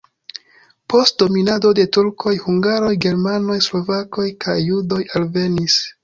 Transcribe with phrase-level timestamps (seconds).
[0.93, 5.77] Post dominado de turkoj hungaroj, germanoj, slovakoj kaj judoj alvenis.